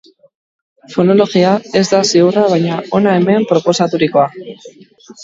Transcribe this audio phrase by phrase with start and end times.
[0.93, 1.51] Fonologia
[1.81, 4.27] ez da ziurra baina hona hemen proposaturikoa.